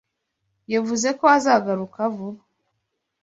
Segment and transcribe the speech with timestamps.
[0.73, 2.41] Yavuze ko azagaruka vuba.